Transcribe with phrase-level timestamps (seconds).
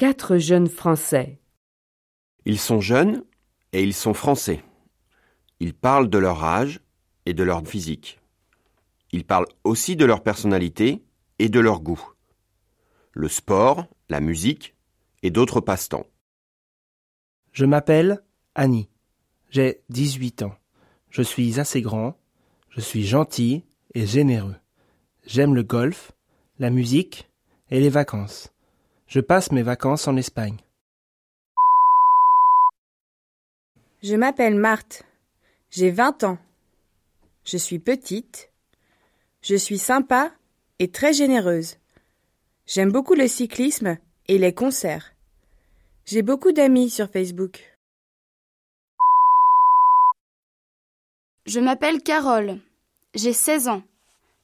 [0.00, 1.42] Quatre jeunes Français.
[2.46, 3.22] Ils sont jeunes
[3.74, 4.64] et ils sont français.
[5.58, 6.80] Ils parlent de leur âge
[7.26, 8.18] et de leur physique.
[9.12, 11.04] Ils parlent aussi de leur personnalité
[11.38, 12.02] et de leur goût.
[13.12, 14.74] Le sport, la musique
[15.22, 16.06] et d'autres passe-temps.
[17.52, 18.24] Je m'appelle
[18.54, 18.88] Annie.
[19.50, 20.54] J'ai 18 ans.
[21.10, 22.18] Je suis assez grand.
[22.70, 24.56] Je suis gentil et généreux.
[25.26, 26.12] J'aime le golf,
[26.58, 27.28] la musique
[27.70, 28.50] et les vacances.
[29.10, 30.56] Je passe mes vacances en Espagne.
[34.04, 35.02] Je m'appelle Marthe.
[35.68, 36.38] J'ai 20 ans.
[37.44, 38.52] Je suis petite.
[39.42, 40.30] Je suis sympa
[40.78, 41.78] et très généreuse.
[42.66, 45.12] J'aime beaucoup le cyclisme et les concerts.
[46.04, 47.76] J'ai beaucoup d'amis sur Facebook.
[51.46, 52.60] Je m'appelle Carole.
[53.16, 53.82] J'ai 16 ans.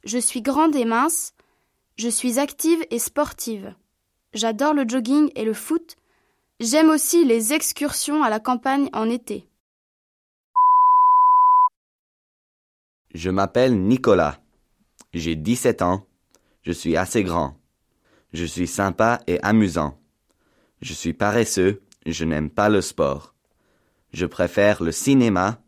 [0.03, 1.35] Je suis grande et mince.
[1.99, 3.73] Je suis active et sportive.
[4.35, 5.97] J'adore le jogging et le foot.
[6.61, 9.47] J'aime aussi les excursions à la campagne en été.
[13.15, 14.41] Je m'appelle Nicolas.
[15.15, 16.07] J'ai 17 ans.
[16.63, 17.57] Je suis assez grand.
[18.33, 19.99] Je suis sympa et amusant.
[20.83, 21.83] Je suis paresseux.
[22.05, 23.35] Je n'aime pas le sport.
[24.13, 25.61] Je préfère le cinéma,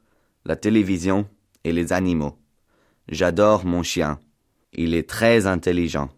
[0.45, 1.29] la télévision
[1.65, 2.37] et les animaux.
[3.09, 4.21] J'adore mon chien.
[4.73, 6.11] Il est très intelligent.